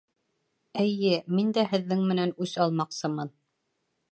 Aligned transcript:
Эйе, 0.83 1.11
мин 1.39 1.51
дә 1.57 1.65
һеҙҙең 1.73 2.01
менән 2.13 2.33
үс 2.47 2.57
алмаҡсымын. 2.67 3.35